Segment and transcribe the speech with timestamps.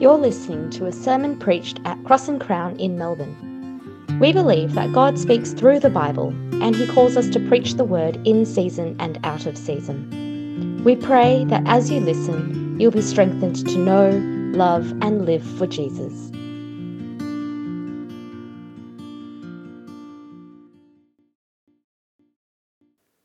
[0.00, 4.16] You're listening to a sermon preached at Cross and Crown in Melbourne.
[4.20, 6.28] We believe that God speaks through the Bible
[6.62, 10.84] and He calls us to preach the word in season and out of season.
[10.84, 14.10] We pray that as you listen, you'll be strengthened to know,
[14.56, 16.30] love, and live for Jesus.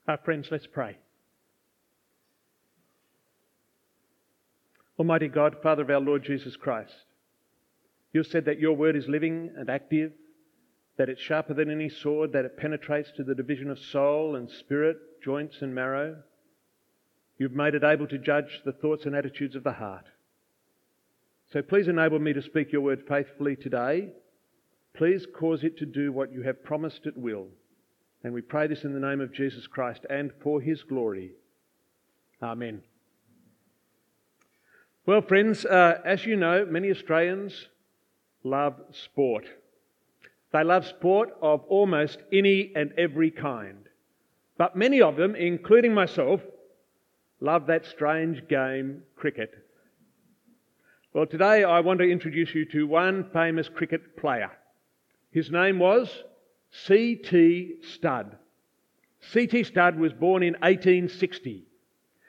[0.08, 0.98] Our friends, let's pray.
[5.00, 6.94] Almighty God, Father of our Lord Jesus Christ,
[8.12, 10.12] you said that your word is living and active,
[10.98, 14.50] that it's sharper than any sword, that it penetrates to the division of soul and
[14.50, 16.18] spirit, joints and marrow.
[17.40, 20.06] You've made it able to judge the thoughts and attitudes of the heart.
[21.52, 24.10] So please enable me to speak your word faithfully today.
[24.96, 27.48] Please cause it to do what you have promised it will.
[28.24, 31.32] And we pray this in the name of Jesus Christ and for his glory.
[32.42, 32.84] Amen.
[35.06, 37.68] Well, friends, uh, as you know, many Australians
[38.46, 39.46] love sport.
[40.54, 43.90] They love sport of almost any and every kind.
[44.58, 46.40] But many of them, including myself,
[47.42, 49.52] love that strange game, cricket.
[51.12, 54.52] Well, today I want to introduce you to one famous cricket player.
[55.32, 56.24] His name was
[56.72, 57.76] C.T.
[57.94, 58.38] Studd.
[59.20, 59.66] C.T.
[59.66, 61.66] Studd was born in 1860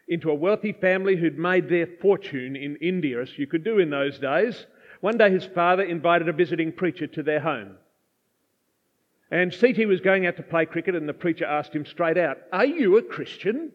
[0.08, 3.90] into a wealthy family who'd made their fortune in India, as you could do in
[3.90, 4.66] those days.
[5.00, 7.76] One day his father invited a visiting preacher to their home.
[9.30, 9.84] And C.T.
[9.86, 12.98] was going out to play cricket, and the preacher asked him straight out, Are you
[12.98, 13.72] a Christian?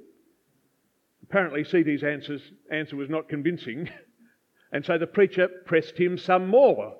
[1.23, 3.89] Apparently, C.T.'s answer was not convincing,
[4.71, 6.95] and so the preacher pressed him some more.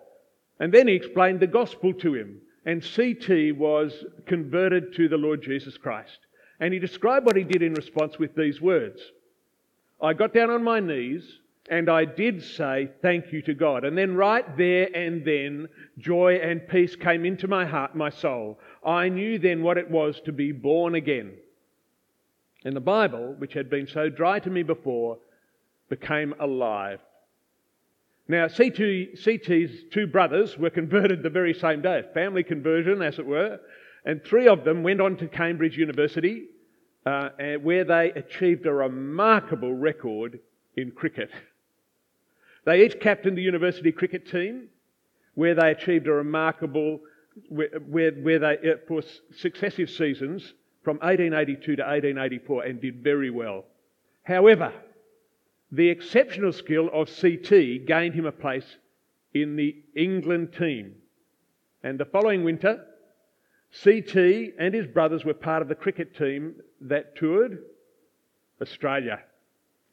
[0.60, 3.54] And then he explained the gospel to him, and C.T.
[3.54, 6.20] was converted to the Lord Jesus Christ.
[6.60, 9.00] And he described what he did in response with these words
[10.02, 13.84] I got down on my knees and I did say thank you to God.
[13.86, 15.68] And then, right there and then,
[16.00, 18.60] joy and peace came into my heart, my soul.
[18.84, 21.34] I knew then what it was to be born again.
[22.66, 25.20] And the Bible, which had been so dry to me before,
[25.90, 27.00] became alive.
[28.28, 33.26] Now, CT, CT's two brothers were converted the very same day, family conversion, as it
[33.26, 33.60] were,
[34.06, 36.46] and three of them went on to Cambridge University
[37.06, 37.30] uh,
[37.62, 40.40] where they achieved a remarkable record
[40.76, 41.30] in cricket.
[42.66, 44.68] They each captained the university cricket team,
[45.36, 47.00] where they achieved a remarkable,
[47.48, 49.02] where, where, where they, uh, for
[49.36, 53.66] successive seasons from 1882 to 1884, and did very well.
[54.24, 54.74] However,
[55.72, 58.78] the exceptional skill of CT gained him a place
[59.34, 60.96] in the England team.
[61.84, 62.86] And the following winter,
[63.84, 64.16] CT
[64.58, 67.60] and his brothers were part of the cricket team that toured
[68.62, 69.20] Australia.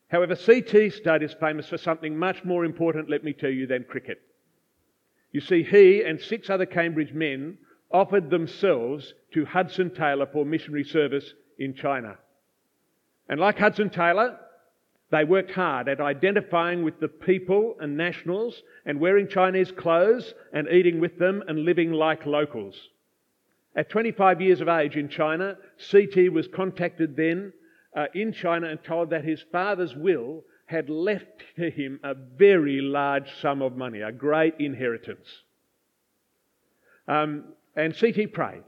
[0.08, 3.84] However, CT Studd is famous for something much more important, let me tell you, than
[3.84, 4.22] cricket.
[5.32, 7.58] You see, he and six other Cambridge men
[7.90, 12.16] offered themselves to Hudson Taylor for missionary service in China.
[13.28, 14.38] And like Hudson Taylor,
[15.10, 20.68] they worked hard at identifying with the people and nationals and wearing Chinese clothes and
[20.68, 22.76] eating with them and living like locals.
[23.76, 25.58] At 25 years of age in China,
[25.90, 27.52] CT was contacted then
[27.94, 32.80] uh, in China and told that his father's will had left to him a very
[32.80, 35.28] large sum of money, a great inheritance.
[37.06, 37.44] Um,
[37.76, 38.64] and CT prayed.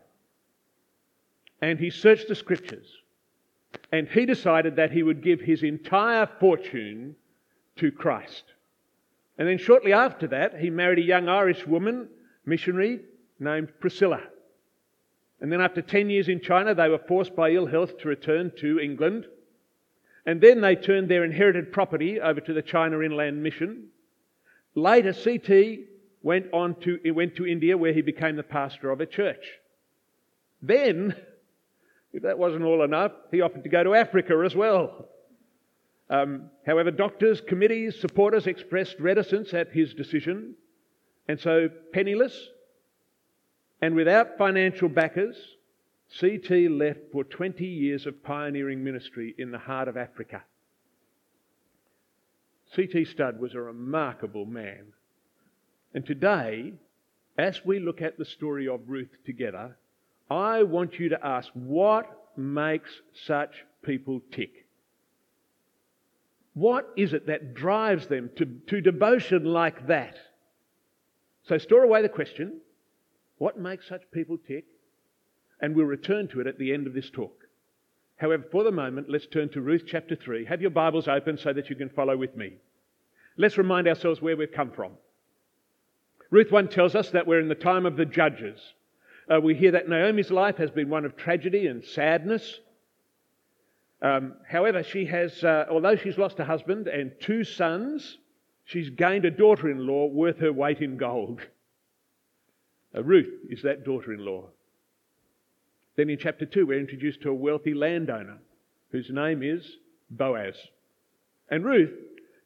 [1.63, 2.87] And he searched the scriptures.
[3.91, 7.17] And he decided that he would give his entire fortune
[7.77, 8.45] to Christ.
[9.39, 12.09] And then shortly after that, he married a young Irish woman,
[12.45, 13.01] missionary,
[13.41, 14.21] named Priscilla.
[15.41, 18.51] And then, after 10 years in China, they were forced by ill health to return
[18.59, 19.27] to England.
[20.27, 23.89] And then they turned their inherited property over to the China Inland Mission.
[24.75, 25.87] Later, CT
[26.23, 29.45] went on to, went to India where he became the pastor of a church.
[30.61, 31.15] Then,
[32.13, 35.09] if that wasn't all enough, he offered to go to Africa as well.
[36.11, 40.55] Um, however, doctors, committees, supporters expressed reticence at his decision.
[41.29, 42.49] And so, penniless,
[43.81, 45.37] and without financial backers,
[46.19, 50.43] CT left for 20 years of pioneering ministry in the heart of Africa.
[52.75, 53.05] C.T.
[53.07, 54.93] Studd was a remarkable man.
[55.95, 56.75] And today,
[57.37, 59.77] as we look at the story of Ruth together,
[60.31, 62.91] I want you to ask what makes
[63.27, 64.67] such people tick?
[66.55, 70.17] What is it that drives them to, to devotion like that?
[71.45, 72.61] So store away the question
[73.39, 74.65] what makes such people tick?
[75.61, 77.35] And we'll return to it at the end of this talk.
[78.17, 80.45] However, for the moment, let's turn to Ruth chapter 3.
[80.47, 82.55] Have your Bibles open so that you can follow with me.
[83.37, 84.93] let's remind ourselves where we've come from.
[86.31, 88.61] Ruth 1 tells us that we're in the time of the judges.
[89.33, 92.59] Uh, we hear that Naomi's life has been one of tragedy and sadness.
[94.03, 98.19] Um, however, she has, uh, although she's lost a husband and two sons,
[98.65, 101.41] she's gained a daughter in law worth her weight in gold.
[102.95, 104.47] Uh, Ruth is that daughter in law.
[105.97, 108.39] Then in chapter 2, we're introduced to a wealthy landowner
[108.91, 109.65] whose name is
[110.11, 110.57] Boaz.
[111.51, 111.93] And Ruth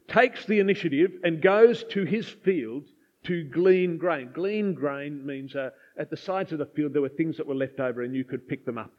[0.09, 2.85] takes the initiative and goes to his field
[3.25, 4.31] to glean grain.
[4.33, 7.55] Glean grain means uh, at the sides of the field there were things that were
[7.55, 8.93] left over and you could pick them up.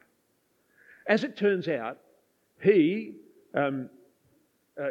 [1.06, 1.98] As it turns out,
[2.62, 3.16] he,
[3.54, 3.90] um,
[4.80, 4.90] uh,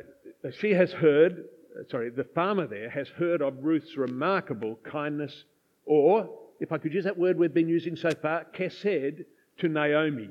[0.60, 1.46] she has heard,
[1.80, 5.46] uh, sorry, the farmer there has heard of Ruth's remarkable kindness,
[5.86, 6.30] or,
[6.63, 9.25] if I could use that word we've been using so far, kesed
[9.57, 10.30] to Naomi,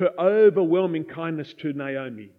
[0.00, 2.30] her overwhelming kindness to Naomi.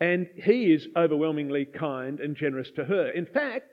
[0.00, 3.10] And he is overwhelmingly kind and generous to her.
[3.10, 3.70] In fact,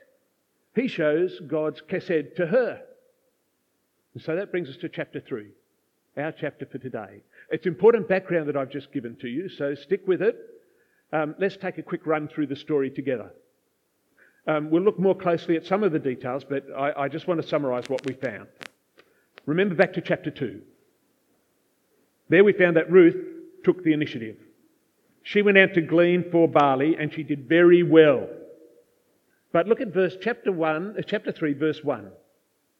[0.75, 2.81] he shows God's kesed to her.
[4.13, 5.47] And so that brings us to chapter 3,
[6.17, 7.21] our chapter for today.
[7.49, 10.35] It's important background that I've just given to you, so stick with it.
[11.13, 13.31] Um, let's take a quick run through the story together.
[14.47, 17.41] Um, we'll look more closely at some of the details, but I, I just want
[17.41, 18.47] to summarise what we found.
[19.45, 20.61] Remember back to chapter 2.
[22.29, 23.15] There we found that Ruth
[23.63, 24.38] took the initiative.
[25.23, 28.27] She went out to glean for barley and she did very well.
[29.51, 32.09] But look at verse chapter 1, uh, chapter 3 verse 1.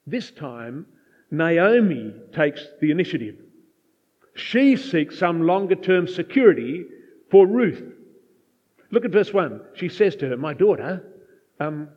[0.08, 0.86] This time
[1.30, 3.36] Naomi takes the initiative.
[4.34, 6.86] She seeks some longer term security
[7.30, 7.84] for Ruth.
[8.90, 9.62] Look at verse 1.
[9.76, 11.04] She says to her, My daughter,
[11.60, 11.90] um,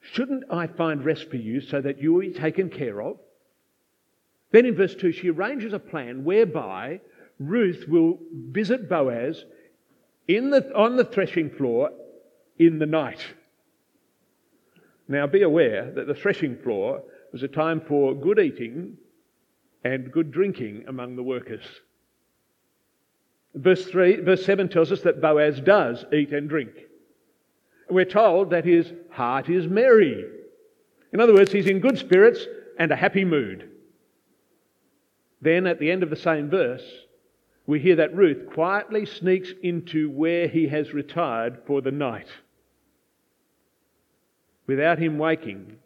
[0.00, 3.18] shouldn't I find rest for you so that you will be taken care of?
[4.54, 7.00] Then in verse 2, she arranges a plan whereby
[7.40, 8.20] Ruth will
[8.52, 9.44] visit Boaz
[10.28, 11.90] the, on the threshing floor
[12.56, 13.18] in the night.
[15.08, 17.02] Now be aware that the threshing floor
[17.32, 18.96] was a time for good eating
[19.82, 21.64] and good drinking among the workers.
[23.56, 26.70] Verse, 3, verse 7 tells us that Boaz does eat and drink.
[27.90, 30.24] We're told that his heart is merry.
[31.12, 32.46] In other words, he's in good spirits
[32.78, 33.72] and a happy mood.
[35.44, 36.82] Then at the end of the same verse,
[37.66, 42.28] we hear that Ruth quietly sneaks into where he has retired for the night.
[44.66, 45.76] Without him waking,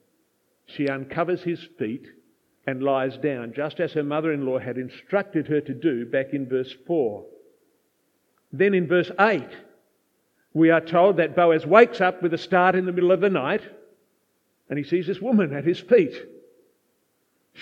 [0.64, 2.06] she uncovers his feet
[2.68, 6.32] and lies down, just as her mother in law had instructed her to do back
[6.32, 7.26] in verse 4.
[8.52, 9.42] Then in verse 8,
[10.54, 13.28] we are told that Boaz wakes up with a start in the middle of the
[13.28, 13.62] night
[14.70, 16.14] and he sees this woman at his feet.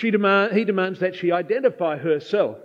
[0.02, 2.58] Demand, he demands that she identify herself.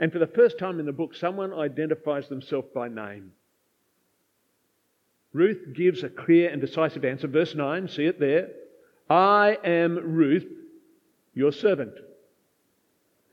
[0.00, 3.32] And for the first time in the book, someone identifies themselves by name.
[5.32, 7.26] Ruth gives a clear and decisive answer.
[7.26, 8.50] Verse 9, see it there.
[9.10, 10.46] I am Ruth,
[11.34, 11.94] your servant.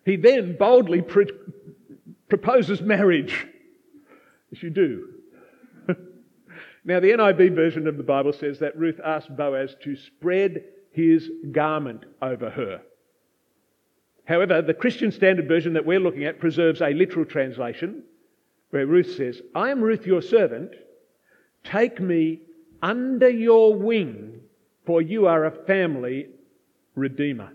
[0.06, 1.32] He then boldly pre-
[2.28, 3.48] proposes marriage,
[4.52, 5.10] as you do.
[6.84, 11.30] now, the NIV version of the Bible says that Ruth asked Boaz to spread his
[11.52, 12.82] garment over her.
[14.26, 18.04] However, the Christian Standard Version that we're looking at preserves a literal translation
[18.70, 20.72] where Ruth says, I am Ruth, your servant.
[21.64, 22.42] Take me
[22.82, 24.40] under your wing,
[24.86, 26.28] for you are a family
[26.96, 27.52] redeemer.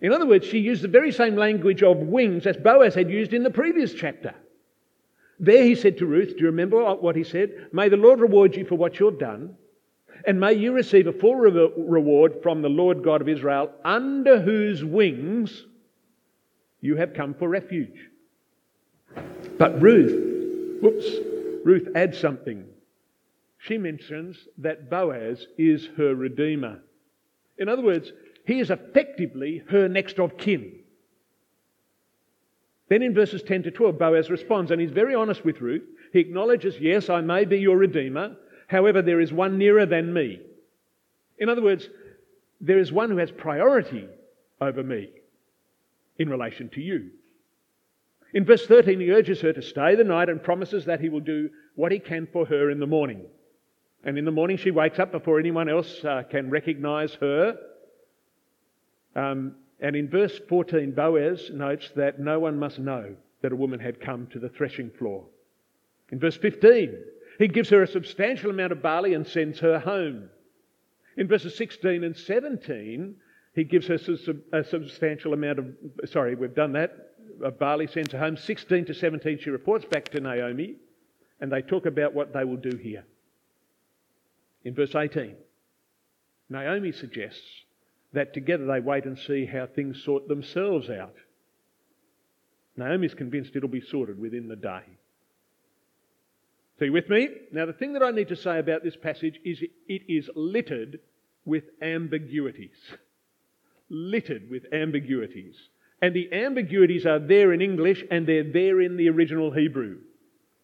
[0.00, 3.32] In other words, she used the very same language of wings as Boaz had used
[3.32, 4.34] in the previous chapter.
[5.40, 7.68] There he said to Ruth, Do you remember what he said?
[7.72, 9.56] May the Lord reward you for what you've done,
[10.26, 14.40] and may you receive a full re- reward from the Lord God of Israel, under
[14.40, 15.64] whose wings
[16.80, 18.10] you have come for refuge.
[19.58, 21.06] But Ruth, whoops,
[21.64, 22.64] Ruth adds something.
[23.58, 26.80] She mentions that Boaz is her redeemer.
[27.58, 28.12] In other words,
[28.46, 30.80] he is effectively her next of kin.
[32.88, 35.84] Then in verses 10 to 12, Boaz responds, and he's very honest with Ruth.
[36.12, 38.36] He acknowledges, Yes, I may be your redeemer.
[38.66, 40.40] However, there is one nearer than me.
[41.38, 41.88] In other words,
[42.60, 44.08] there is one who has priority
[44.60, 45.10] over me
[46.18, 47.10] in relation to you.
[48.32, 51.20] In verse 13, he urges her to stay the night and promises that he will
[51.20, 53.22] do what he can for her in the morning.
[54.04, 57.56] And in the morning, she wakes up before anyone else uh, can recognize her.
[59.14, 63.80] Um, and in verse 14, Boaz notes that no one must know that a woman
[63.80, 65.24] had come to the threshing floor.
[66.10, 66.96] In verse 15,
[67.38, 70.28] he gives her a substantial amount of barley and sends her home.
[71.16, 73.16] In verses 16 and 17,
[73.54, 73.98] he gives her
[74.52, 75.66] a substantial amount of,
[76.06, 77.10] sorry, we've done that.
[77.58, 78.36] Barley sends her home.
[78.36, 80.76] 16 to 17, she reports back to Naomi,
[81.40, 83.04] and they talk about what they will do here.
[84.64, 85.34] In verse 18,
[86.48, 87.42] Naomi suggests
[88.12, 91.14] that together they wait and see how things sort themselves out.
[92.76, 94.82] Naomi's convinced it'll be sorted within the day.
[96.78, 97.28] So you with me?
[97.52, 100.98] Now, the thing that I need to say about this passage is it is littered
[101.44, 102.76] with ambiguities.
[103.88, 105.54] Littered with ambiguities.
[106.02, 109.98] And the ambiguities are there in English and they're there in the original Hebrew.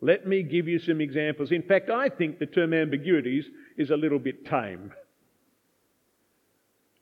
[0.00, 1.52] Let me give you some examples.
[1.52, 3.45] In fact, I think the term ambiguities
[3.76, 4.93] is a little bit tame.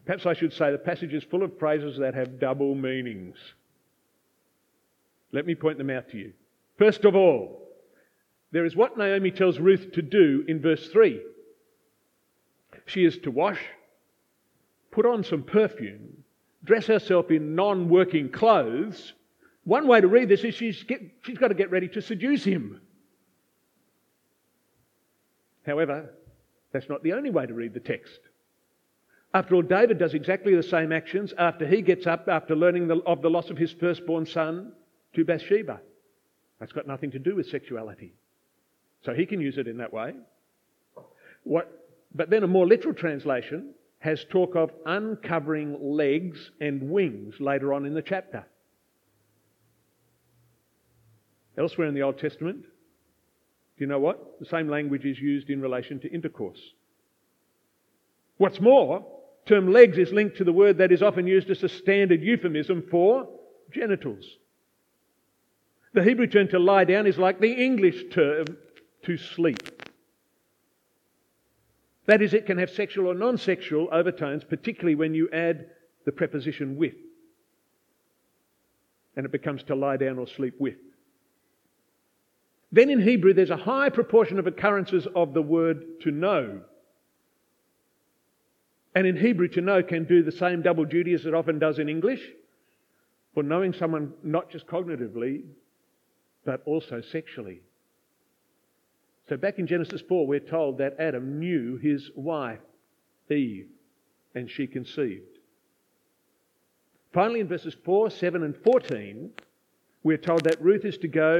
[0.04, 3.36] Perhaps I should say the passage is full of phrases that have double meanings.
[5.32, 6.32] Let me point them out to you.
[6.78, 7.67] First of all,
[8.50, 11.20] there is what Naomi tells Ruth to do in verse 3.
[12.86, 13.60] She is to wash,
[14.90, 16.24] put on some perfume,
[16.64, 19.12] dress herself in non working clothes.
[19.64, 22.42] One way to read this is she's, get, she's got to get ready to seduce
[22.42, 22.80] him.
[25.66, 26.14] However,
[26.72, 28.20] that's not the only way to read the text.
[29.34, 32.96] After all, David does exactly the same actions after he gets up after learning the,
[33.04, 34.72] of the loss of his firstborn son
[35.14, 35.80] to Bathsheba.
[36.58, 38.14] That's got nothing to do with sexuality.
[39.04, 40.14] So he can use it in that way.
[41.44, 41.70] What,
[42.14, 47.84] but then a more literal translation has talk of uncovering legs and wings later on
[47.84, 48.44] in the chapter.
[51.56, 54.38] Elsewhere in the Old Testament, do you know what?
[54.38, 56.60] The same language is used in relation to intercourse.
[58.36, 59.04] What's more,
[59.46, 62.84] term legs is linked to the word that is often used as a standard euphemism
[62.90, 63.28] for
[63.72, 64.24] genitals.
[65.94, 68.46] The Hebrew term to lie down is like the English term
[69.08, 69.82] to sleep.
[72.04, 75.70] That is, it can have sexual or non sexual overtones, particularly when you add
[76.04, 76.92] the preposition with.
[79.16, 80.76] And it becomes to lie down or sleep with.
[82.70, 86.60] Then in Hebrew, there's a high proportion of occurrences of the word to know.
[88.94, 91.78] And in Hebrew, to know can do the same double duty as it often does
[91.78, 92.20] in English
[93.32, 95.44] for knowing someone not just cognitively,
[96.44, 97.62] but also sexually.
[99.28, 102.60] So back in Genesis 4, we're told that Adam knew his wife,
[103.30, 103.68] Eve,
[104.34, 105.38] and she conceived.
[107.12, 109.30] Finally, in verses 4, 7, and 14,
[110.02, 111.38] we're told that Ruth is to go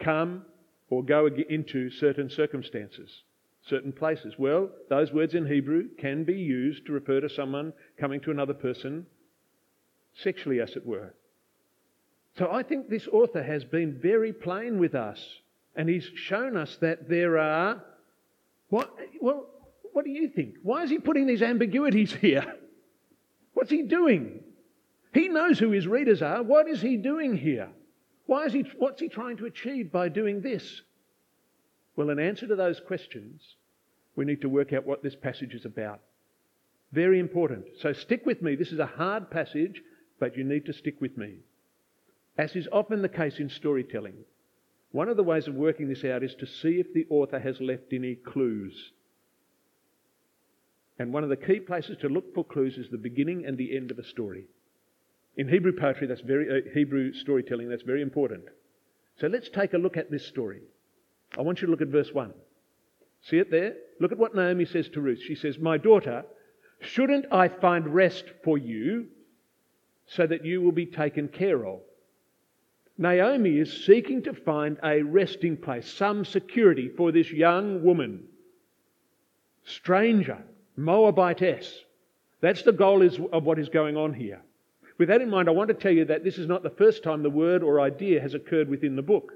[0.00, 0.44] come
[0.88, 3.22] or go into certain circumstances,
[3.66, 4.34] certain places.
[4.38, 8.54] Well, those words in Hebrew can be used to refer to someone coming to another
[8.54, 9.06] person
[10.14, 11.12] sexually, as it were.
[12.38, 15.40] So I think this author has been very plain with us,
[15.76, 17.84] and he's shown us that there are.
[18.70, 18.90] What,
[19.20, 19.46] well,
[19.92, 20.56] what do you think?
[20.62, 22.56] Why is he putting these ambiguities here?
[23.54, 24.40] What's he doing?
[25.12, 26.42] He knows who his readers are.
[26.42, 27.68] What is he doing here?
[28.26, 30.82] Why is he, what's he trying to achieve by doing this?
[31.94, 33.40] Well, in answer to those questions,
[34.16, 36.00] we need to work out what this passage is about.
[36.92, 37.64] Very important.
[37.80, 38.56] So stick with me.
[38.56, 39.82] This is a hard passage,
[40.18, 41.36] but you need to stick with me.
[42.38, 44.16] As is often the case in storytelling,
[44.96, 47.60] one of the ways of working this out is to see if the author has
[47.60, 48.92] left any clues.
[50.98, 53.76] And one of the key places to look for clues is the beginning and the
[53.76, 54.46] end of a story.
[55.36, 58.44] In Hebrew poetry, that's very, uh, Hebrew storytelling, that's very important.
[59.20, 60.62] So let's take a look at this story.
[61.36, 62.32] I want you to look at verse 1.
[63.20, 63.74] See it there?
[64.00, 65.20] Look at what Naomi says to Ruth.
[65.20, 66.24] She says, My daughter,
[66.80, 69.08] shouldn't I find rest for you
[70.06, 71.80] so that you will be taken care of?
[72.98, 78.24] Naomi is seeking to find a resting place, some security for this young woman,
[79.64, 80.38] stranger,
[80.78, 81.84] Moabitess.
[82.40, 84.40] That's the goal of what is going on here.
[84.98, 87.02] With that in mind, I want to tell you that this is not the first
[87.02, 89.32] time the word or idea has occurred within the book.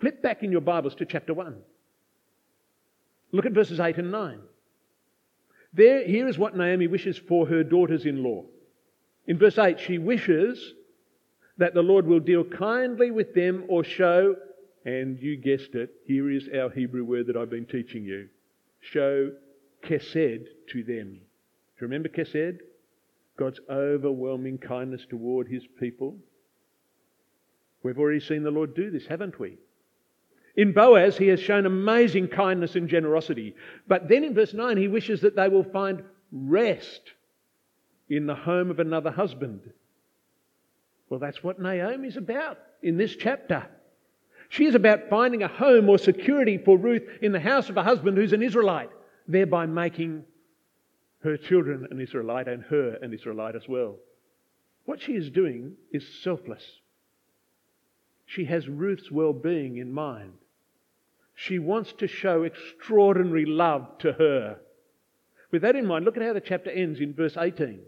[0.00, 1.56] Flip back in your Bibles to chapter 1.
[3.32, 4.38] Look at verses 8 and 9.
[5.72, 8.44] There, here is what Naomi wishes for her daughters in law.
[9.26, 10.74] In verse 8, she wishes
[11.58, 14.34] that the Lord will deal kindly with them or show,
[14.84, 18.28] and you guessed it, here is our Hebrew word that I've been teaching you
[18.80, 19.32] show
[19.82, 21.14] kesed to them.
[21.14, 22.58] Do you remember kesed?
[23.36, 26.16] God's overwhelming kindness toward his people.
[27.82, 29.58] We've already seen the Lord do this, haven't we?
[30.56, 33.54] In Boaz, he has shown amazing kindness and generosity.
[33.88, 37.02] But then in verse 9, he wishes that they will find rest
[38.08, 39.60] in the home of another husband.
[41.08, 43.66] Well, that's what Naomi's about in this chapter.
[44.48, 47.82] She is about finding a home or security for Ruth in the house of a
[47.82, 48.90] husband who's an Israelite,
[49.26, 50.24] thereby making
[51.20, 53.96] her children an Israelite and her an Israelite as well.
[54.84, 56.64] What she is doing is selfless.
[58.26, 60.34] She has Ruth's well being in mind.
[61.34, 64.58] She wants to show extraordinary love to her.
[65.50, 67.80] With that in mind, look at how the chapter ends in verse 18.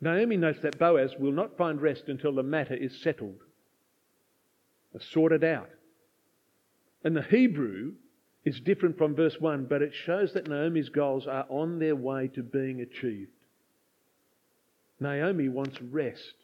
[0.00, 3.42] Naomi notes that Boaz will not find rest until the matter is settled,
[4.94, 5.68] uh, sorted out.
[7.04, 7.92] And the Hebrew
[8.44, 12.28] is different from verse 1, but it shows that Naomi's goals are on their way
[12.28, 13.30] to being achieved.
[14.98, 16.34] Naomi wants rest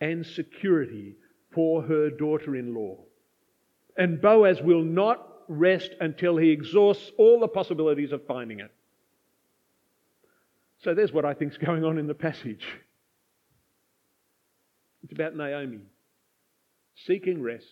[0.00, 1.14] and security
[1.52, 2.96] for her daughter in law.
[3.96, 8.70] And Boaz will not rest until he exhausts all the possibilities of finding it.
[10.84, 12.64] So there's what I think is going on in the passage.
[15.02, 15.80] It's about Naomi
[17.06, 17.64] seeking rest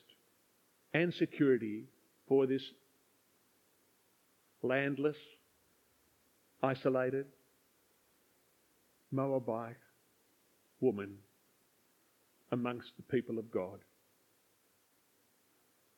[0.95, 1.85] and security
[2.29, 2.63] for this
[4.63, 5.17] landless,
[6.63, 7.27] isolated
[9.11, 9.77] Moabite
[10.81, 11.17] woman
[12.53, 13.81] amongst the people of God.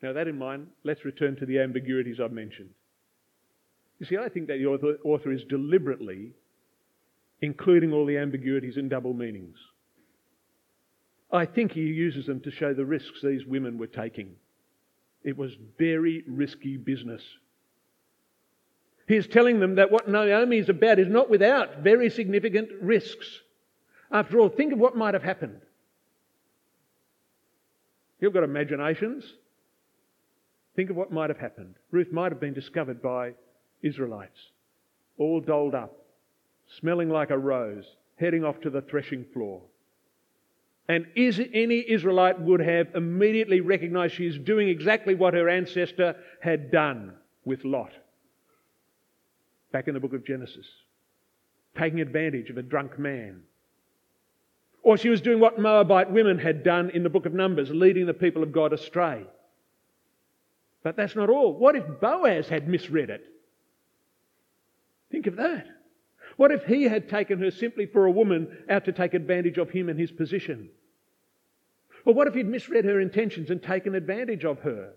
[0.02, 2.70] Now, that in mind, let's return to the ambiguities I've mentioned.
[3.98, 6.34] You see, I think that the author, author is deliberately
[7.40, 9.56] including all the ambiguities and double meanings.
[11.30, 14.34] I think he uses them to show the risks these women were taking.
[15.24, 17.22] It was very risky business.
[19.06, 23.26] He's telling them that what Naomi is about is not without very significant risks.
[24.10, 25.60] After all, think of what might have happened.
[28.20, 29.24] You've got imaginations.
[30.76, 31.74] Think of what might have happened.
[31.90, 33.32] Ruth might have been discovered by
[33.82, 34.38] Israelites,
[35.18, 36.04] all dolled up,
[36.80, 37.84] smelling like a rose,
[38.16, 39.62] heading off to the threshing floor.
[40.88, 46.16] And is any Israelite would have immediately recognized she is doing exactly what her ancestor
[46.40, 47.12] had done
[47.44, 47.92] with Lot.
[49.70, 50.66] Back in the book of Genesis,
[51.76, 53.42] taking advantage of a drunk man.
[54.82, 58.06] Or she was doing what Moabite women had done in the book of Numbers, leading
[58.06, 59.24] the people of God astray.
[60.82, 61.52] But that's not all.
[61.52, 63.24] What if Boaz had misread it?
[65.10, 65.66] Think of that.
[66.38, 69.70] What if he had taken her simply for a woman out to take advantage of
[69.70, 70.70] him and his position?
[72.04, 74.92] Or what if he'd misread her intentions and taken advantage of her?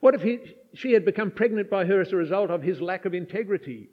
[0.00, 3.04] What if he, she had become pregnant by her as a result of his lack
[3.04, 3.90] of integrity?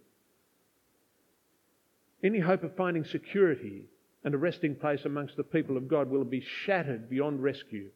[2.23, 3.83] Any hope of finding security
[4.23, 7.89] and a resting place amongst the people of God will be shattered beyond rescue.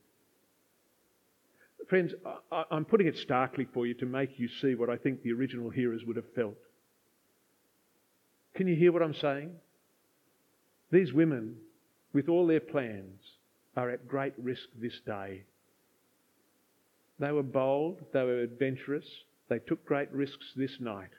[1.87, 2.13] Friends,
[2.51, 5.69] I'm putting it starkly for you to make you see what I think the original
[5.69, 6.57] hearers would have felt.
[8.57, 9.51] Can you hear what I'm saying?
[10.91, 11.57] These women,
[12.11, 13.21] with all their plans,
[13.75, 15.43] are at great risk this day.
[17.19, 19.05] They were bold, they were adventurous,
[19.47, 21.11] they took great risks this night.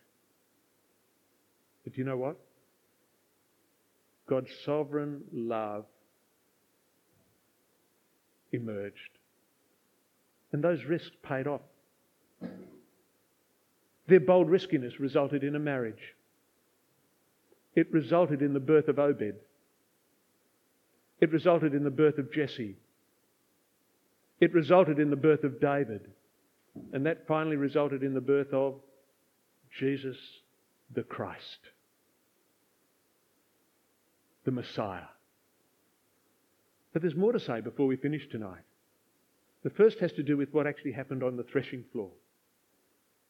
[1.85, 2.39] But do you know what?
[4.29, 5.85] God's sovereign love
[8.51, 9.11] emerged.
[10.53, 11.61] And those risks paid off.
[14.09, 16.17] Their bold riskiness resulted in a marriage.
[17.79, 19.35] It resulted in the birth of Obed.
[21.21, 22.77] It resulted in the birth of Jesse.
[24.41, 26.11] It resulted in the birth of David.
[26.93, 28.81] And that finally resulted in the birth of
[29.79, 30.17] Jesus
[30.93, 31.61] the Christ,
[34.45, 35.11] the Messiah.
[36.93, 38.65] But there's more to say before we finish tonight.
[39.63, 42.11] The first has to do with what actually happened on the threshing floor.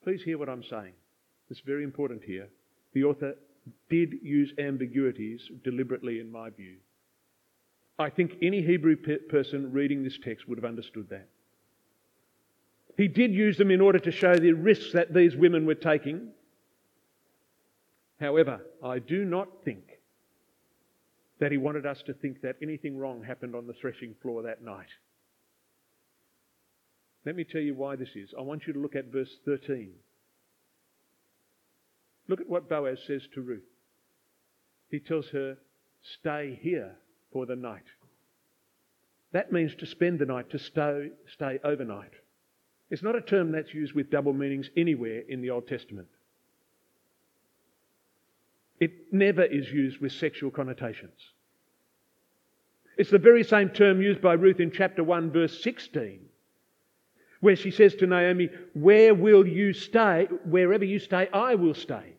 [0.05, 0.95] Please hear what I'm saying.
[1.51, 2.49] It's very important here.
[2.95, 3.35] The author
[3.89, 6.77] did use ambiguities deliberately, in my view.
[7.99, 8.97] I think any Hebrew
[9.29, 11.29] person reading this text would have understood that.
[12.97, 16.29] He did use them in order to show the risks that these women were taking.
[18.21, 19.99] However, I do not think
[21.39, 24.63] that he wanted us to think that anything wrong happened on the threshing floor that
[24.63, 24.89] night.
[27.25, 28.31] Let me tell you why this is.
[28.37, 29.91] I want you to look at verse 13.
[32.29, 33.63] Look at what Boaz says to Ruth.
[34.91, 35.57] He tells her,
[36.21, 36.95] Stay here
[37.33, 37.85] for the night.
[39.33, 42.13] That means to spend the night, to stay, stay overnight.
[42.91, 46.09] It's not a term that's used with double meanings anywhere in the Old Testament.
[48.81, 51.19] It never is used with sexual connotations.
[52.97, 56.21] It's the very same term used by Ruth in chapter 1, verse 16,
[57.41, 60.29] where she says to Naomi, Where will you stay?
[60.45, 62.15] Wherever you stay, I will stay.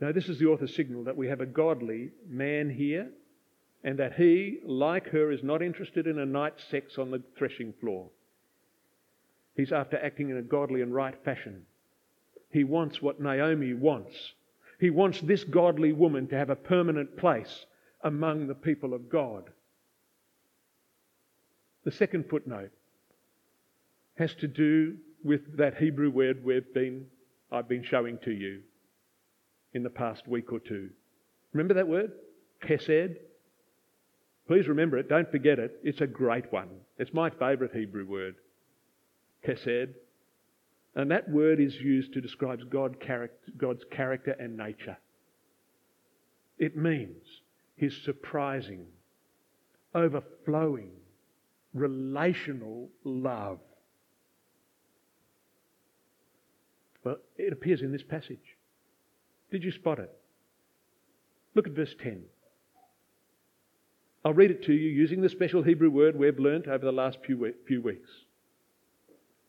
[0.00, 3.10] Now, this is the author's signal that we have a godly man here
[3.84, 7.74] and that he, like her, is not interested in a night's sex on the threshing
[7.80, 8.08] floor.
[9.54, 11.66] He's after acting in a godly and right fashion.
[12.50, 14.14] He wants what Naomi wants.
[14.78, 17.66] He wants this godly woman to have a permanent place
[18.02, 19.50] among the people of God.
[21.84, 22.70] The second footnote
[24.16, 27.06] has to do with that Hebrew word we've been,
[27.52, 28.62] I've been showing to you
[29.74, 30.90] in the past week or two.
[31.52, 32.12] Remember that word?
[32.66, 33.16] Chesed?
[34.46, 35.08] Please remember it.
[35.08, 35.78] Don't forget it.
[35.82, 36.68] It's a great one.
[36.98, 38.34] It's my favourite Hebrew word.
[39.46, 39.94] Chesed.
[40.94, 42.96] And that word is used to describe God
[43.56, 44.96] God's character and nature.
[46.58, 47.24] It means
[47.76, 48.86] his surprising,
[49.94, 50.90] overflowing,
[51.72, 53.60] relational love.
[57.02, 58.56] Well, it appears in this passage.
[59.50, 60.10] Did you spot it?
[61.54, 62.22] Look at verse 10.
[64.24, 67.18] I'll read it to you using the special Hebrew word we've learnt over the last
[67.24, 68.10] few, few weeks.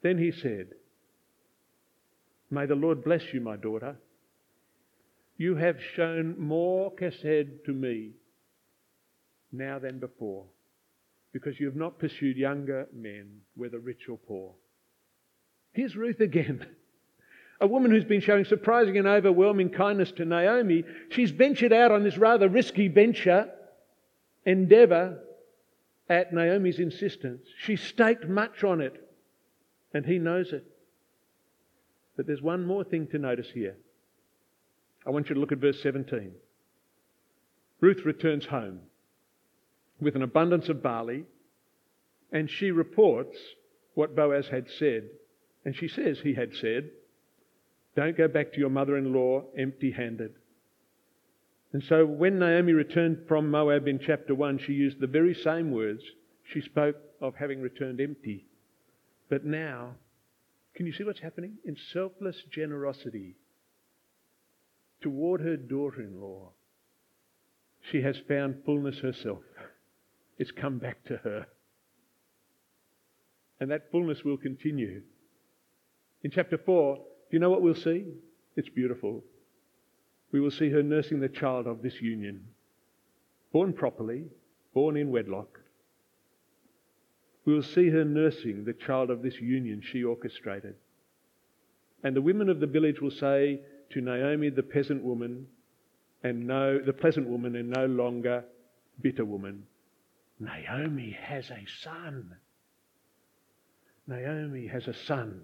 [0.01, 0.69] Then he said,
[2.49, 3.97] May the Lord bless you, my daughter.
[5.37, 8.11] You have shown more chesed to me
[9.51, 10.45] now than before,
[11.33, 14.53] because you have not pursued younger men, whether rich or poor.
[15.73, 16.65] Here's Ruth again.
[17.61, 20.83] A woman who's been showing surprising and overwhelming kindness to Naomi.
[21.09, 23.49] She's ventured out on this rather risky venture,
[24.45, 25.19] endeavour,
[26.09, 27.47] at Naomi's insistence.
[27.59, 29.07] She staked much on it,
[29.93, 30.65] and he knows it.
[32.17, 33.77] But there's one more thing to notice here.
[35.05, 36.33] I want you to look at verse 17.
[37.79, 38.79] Ruth returns home
[39.99, 41.25] with an abundance of barley,
[42.31, 43.37] and she reports
[43.93, 45.03] what Boaz had said.
[45.63, 46.89] And she says he had said,
[47.95, 50.33] Don't go back to your mother in law empty handed.
[51.73, 55.71] And so when Naomi returned from Moab in chapter 1, she used the very same
[55.71, 56.01] words.
[56.53, 58.45] She spoke of having returned empty.
[59.29, 59.95] But now,
[60.75, 61.57] can you see what's happening?
[61.65, 63.35] In selfless generosity
[65.01, 66.51] toward her daughter in law,
[67.89, 69.43] she has found fullness herself.
[70.37, 71.47] It's come back to her.
[73.59, 75.01] And that fullness will continue.
[76.23, 78.05] In chapter 4, do you know what we'll see?
[78.55, 79.23] It's beautiful.
[80.31, 82.45] We will see her nursing the child of this union.
[83.51, 84.25] Born properly,
[84.73, 85.59] born in wedlock.
[87.45, 90.75] We will see her nursing the child of this union she orchestrated.
[92.03, 95.47] And the women of the village will say to Naomi, the peasant woman,
[96.23, 98.45] and no, the pleasant woman, and no longer
[99.01, 99.63] bitter woman,
[100.39, 102.35] Naomi has a son.
[104.07, 105.41] Naomi has a son.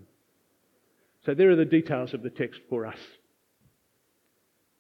[1.27, 2.97] So there are the details of the text for us.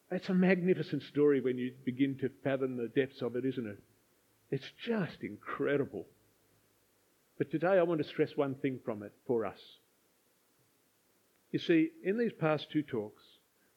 [0.09, 3.77] It's a magnificent story when you begin to fathom the depths of it, isn't it?
[4.49, 6.05] It's just incredible.
[7.37, 9.59] But today I want to stress one thing from it for us.
[11.51, 13.23] You see, in these past two talks,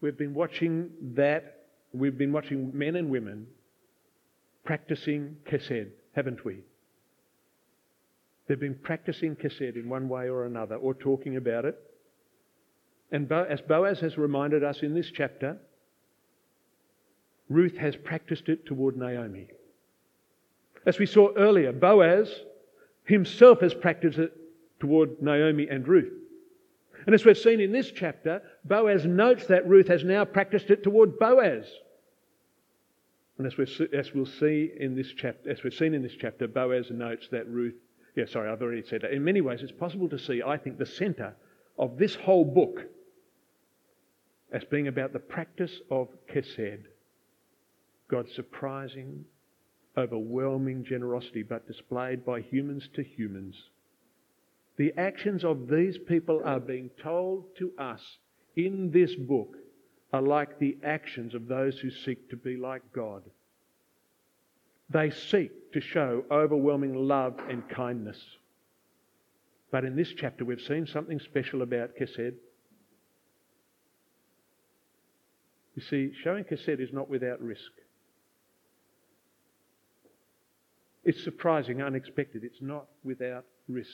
[0.01, 3.49] we've been watching that, we've been watching men and women
[4.63, 6.61] practicing Kesed, haven't we?
[8.47, 11.77] They've been practicing Kesed in one way or another, or talking about it.
[13.12, 15.59] And as Boaz has reminded us in this chapter,
[17.49, 19.49] Ruth has practiced it toward Naomi.
[20.87, 22.33] As we saw earlier, Boaz
[23.05, 24.33] himself has practiced it
[24.79, 26.12] toward Naomi and Ruth.
[27.07, 30.83] And as we've seen in this chapter, Boaz notes that Ruth has now practiced it
[30.83, 31.66] toward Boaz.
[33.38, 33.55] And as,
[33.92, 37.49] as we'll see in this chapter, as we've seen in this chapter, Boaz notes that
[37.49, 37.75] Ruth,
[38.14, 39.12] yeah, sorry, I've already said that.
[39.12, 41.35] In many ways, it's possible to see, I think, the centre
[41.79, 42.87] of this whole book
[44.53, 46.85] as being about the practice of Kesed.
[48.09, 49.25] God's surprising,
[49.97, 53.57] overwhelming generosity, but displayed by humans to humans.
[54.77, 58.01] The actions of these people are being told to us
[58.57, 59.57] in this book
[60.13, 63.23] are like the actions of those who seek to be like God.
[64.89, 68.19] They seek to show overwhelming love and kindness.
[69.71, 72.35] But in this chapter, we've seen something special about Kesed.
[75.81, 77.71] You see, showing kesed is not without risk.
[81.05, 82.45] It's surprising, unexpected.
[82.45, 83.88] It's not without risk.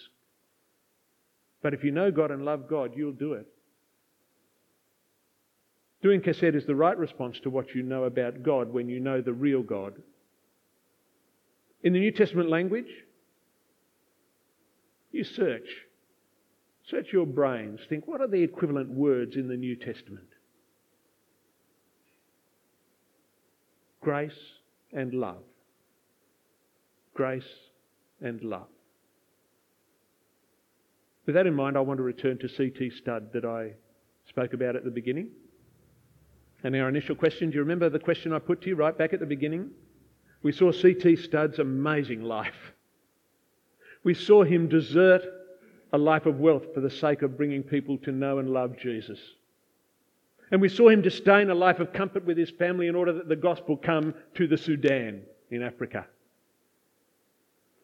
[1.62, 3.46] But if you know God and love God, you'll do it.
[6.03, 9.20] Doing kesed is the right response to what you know about God when you know
[9.20, 9.94] the real God.
[11.85, 12.90] In the New Testament language,
[15.12, 15.68] you search.
[16.90, 17.79] Search your brains.
[17.88, 20.27] Think, what are the equivalent words in the New Testament?
[24.07, 24.40] Grace
[24.92, 25.42] and love
[27.16, 27.49] grace,
[28.21, 28.69] and love.
[31.25, 32.90] With that in mind, I want to return to C.T.
[32.90, 33.73] Studd that I
[34.29, 35.31] spoke about at the beginning.
[36.62, 39.12] And our initial question, do you remember the question I put to you right back
[39.12, 39.71] at the beginning?
[40.42, 41.16] We saw C.T.
[41.16, 42.73] Studd's amazing life.
[44.05, 45.23] We saw him desert
[45.92, 49.19] a life of wealth for the sake of bringing people to know and love Jesus.
[50.50, 53.28] And we saw him disdain a life of comfort with his family in order that
[53.28, 56.06] the gospel come to the Sudan in Africa.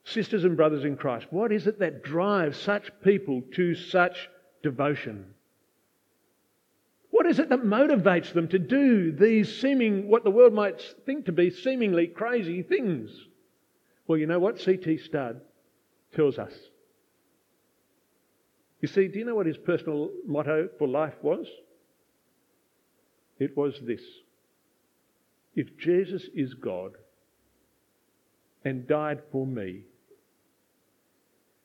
[0.04, 4.28] Sisters and brothers in Christ, what is it that drives such people to such
[4.62, 5.26] devotion?
[7.10, 11.26] What is it that motivates them to do these seeming, what the world might think
[11.26, 13.10] to be seemingly crazy things?
[14.06, 14.98] Well, you know what C.T.
[14.98, 15.40] Studd
[16.14, 16.52] tells us.
[18.80, 21.46] You see, do you know what his personal motto for life was?
[23.42, 24.02] It was this
[25.56, 26.92] If Jesus is God
[28.64, 29.80] and died for me,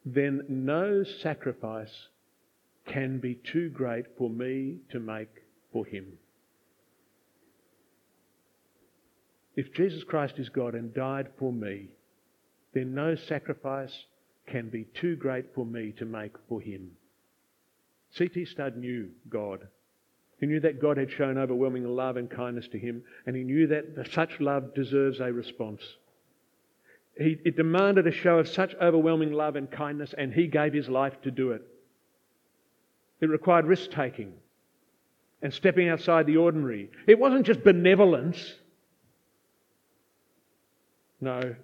[0.03, 1.93] then no sacrifice
[2.87, 5.29] can be too great for me to make
[5.71, 6.13] for him.
[9.55, 11.89] If Jesus Christ is God and died for me,
[12.73, 13.93] then no sacrifice
[14.47, 16.91] can be too great for me to make for him.
[18.13, 18.45] C.T.
[18.45, 19.67] Studd knew God.
[20.39, 23.67] He knew that God had shown overwhelming love and kindness to him, and he knew
[23.67, 25.81] that such love deserves a response.
[27.17, 30.87] He, it demanded a show of such overwhelming love and kindness, and he gave his
[30.87, 31.63] life to do it.
[33.19, 34.33] It required risk taking
[35.41, 36.91] and stepping outside the ordinary.
[37.07, 38.53] It wasn't just benevolence,
[41.19, 41.55] no,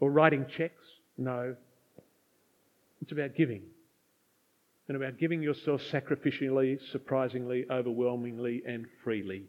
[0.00, 0.82] or writing checks,
[1.18, 1.54] no.
[3.02, 3.62] It's about giving.
[4.88, 9.46] And about giving yourself sacrificially, surprisingly, overwhelmingly, and freely.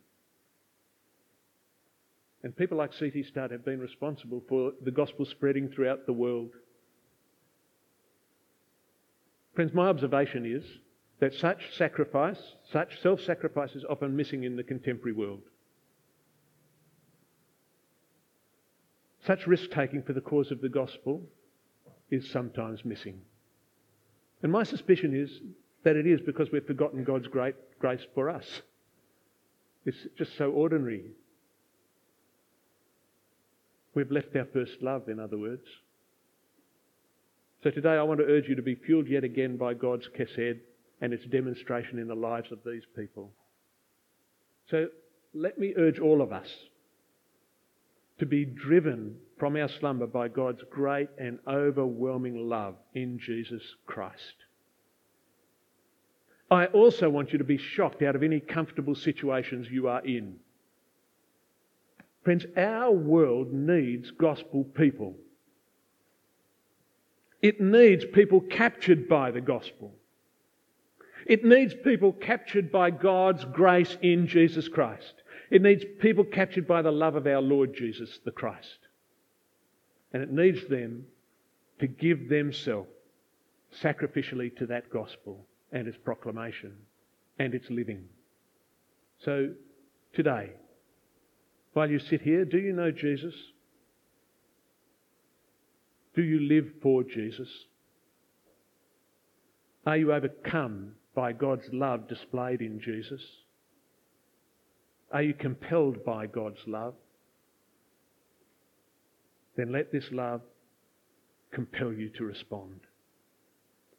[2.43, 3.23] And people like C.T.
[3.23, 6.52] Studd have been responsible for the gospel spreading throughout the world.
[9.54, 10.63] Friends, my observation is
[11.19, 12.39] that such sacrifice,
[12.71, 15.41] such self sacrifice, is often missing in the contemporary world.
[19.26, 21.23] Such risk taking for the cause of the gospel
[22.10, 23.21] is sometimes missing.
[24.43, 25.30] And my suspicion is
[25.84, 28.45] that it is because we've forgotten God's great grace for us.
[29.86, 31.06] It's just so ordinary.
[33.93, 35.65] We've left our first love, in other words.
[37.63, 40.60] So today I want to urge you to be fueled yet again by God's Kesed
[41.02, 43.32] and its demonstration in the lives of these people.
[44.69, 44.88] So
[45.34, 46.47] let me urge all of us
[48.19, 54.36] to be driven from our slumber by God's great and overwhelming love in Jesus Christ.
[56.50, 60.38] I also want you to be shocked out of any comfortable situations you are in.
[62.23, 65.15] Friends, our world needs gospel people.
[67.41, 69.93] It needs people captured by the gospel.
[71.26, 75.13] It needs people captured by God's grace in Jesus Christ.
[75.52, 78.87] It needs people captured by the love of our Lord Jesus the Christ.
[80.13, 81.06] And it needs them
[81.80, 82.89] to give themselves
[83.82, 86.74] sacrificially to that gospel and its proclamation
[87.39, 88.06] and its living.
[89.24, 89.50] So,
[90.13, 90.52] today,
[91.74, 93.34] while you sit here, do you know Jesus?
[96.15, 97.50] Do you live for Jesus?
[99.86, 103.22] Are you overcome by God's love displayed in Jesus?
[105.12, 106.96] Are you compelled by God's love?
[109.58, 110.41] Then let this love
[111.52, 112.80] compel you to respond.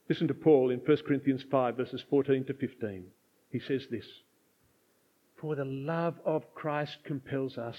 [0.09, 3.05] Listen to Paul in 1 Corinthians 5, verses 14 to 15.
[3.51, 4.07] He says this
[5.37, 7.77] For the love of Christ compels us.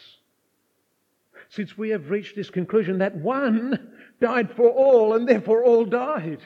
[1.48, 6.42] Since we have reached this conclusion that one died for all, and therefore all died.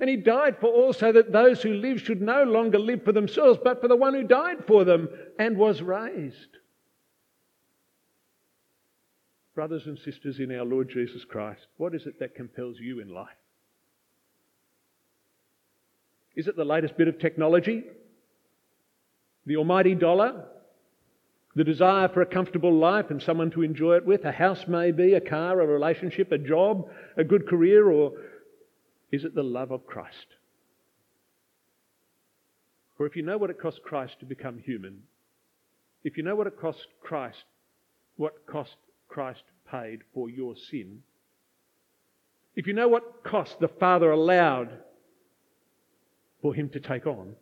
[0.00, 3.12] And he died for all so that those who live should no longer live for
[3.12, 6.56] themselves, but for the one who died for them and was raised.
[9.60, 13.12] Brothers and sisters in our Lord Jesus Christ, what is it that compels you in
[13.12, 13.28] life?
[16.34, 17.82] Is it the latest bit of technology?
[19.44, 20.46] The almighty dollar?
[21.56, 24.24] The desire for a comfortable life and someone to enjoy it with?
[24.24, 28.12] A house, maybe, a car, a relationship, a job, a good career, or
[29.12, 30.26] is it the love of Christ?
[32.96, 35.02] For if you know what it cost Christ to become human,
[36.02, 37.44] if you know what it cost Christ,
[38.16, 38.74] what cost
[39.10, 41.02] Christ paid for your sin,
[42.54, 44.70] if you know what cost the Father allowed
[46.40, 47.34] for him to take on,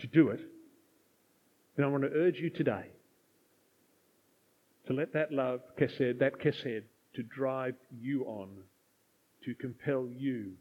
[0.00, 0.40] to do it,
[1.76, 2.86] then I want to urge you today
[4.86, 6.82] to let that love, kesed, that kesed,
[7.14, 8.48] to drive you on
[9.44, 10.52] to compel you.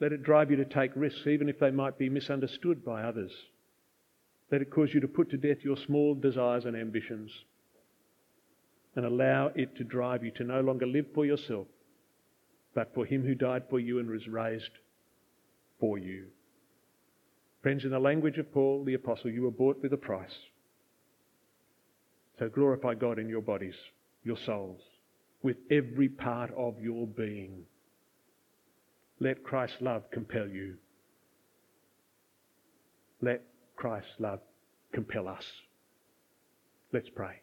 [0.00, 3.32] Let it drive you to take risks, even if they might be misunderstood by others.
[4.50, 7.30] Let it cause you to put to death your small desires and ambitions
[8.94, 11.66] and allow it to drive you to no longer live for yourself,
[12.74, 14.70] but for him who died for you and was raised
[15.80, 16.26] for you.
[17.62, 20.34] Friends, in the language of Paul the Apostle, you were bought with a price.
[22.38, 23.76] So glorify God in your bodies,
[24.24, 24.80] your souls,
[25.42, 27.62] with every part of your being.
[29.20, 30.74] Let Christ's love compel you.
[33.20, 33.42] Let
[33.76, 34.40] Christ's love
[34.92, 35.44] compel us.
[36.92, 37.40] Let's pray.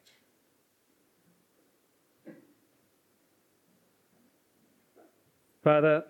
[5.62, 6.04] Father,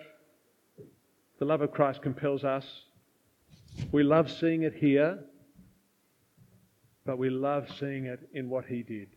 [1.41, 2.65] the love of Christ compels us.
[3.91, 5.19] We love seeing it here,
[7.05, 9.09] but we love seeing it in what He did.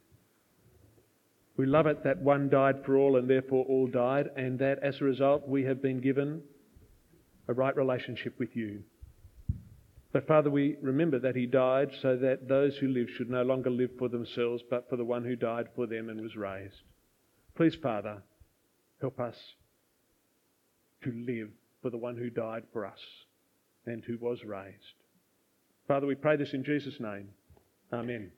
[1.56, 5.02] We love it that one died for all and therefore all died, and that as
[5.02, 6.41] a result we have been given
[7.48, 8.82] a right relationship with you.
[10.13, 13.69] But Father, we remember that He died so that those who live should no longer
[13.69, 16.82] live for themselves, but for the one who died for them and was raised.
[17.56, 18.24] Please, Father,
[19.00, 19.38] help us
[21.04, 21.50] to live
[21.82, 23.00] for the one who died for us
[23.86, 24.78] and who was raised.
[25.88, 27.30] Father, we pray this in Jesus' name.
[27.92, 28.32] Amen.